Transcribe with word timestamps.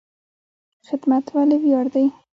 خدمت 0.87 1.25
ولې 1.35 1.57
ویاړ 1.63 1.85
دی؟ 1.93 2.05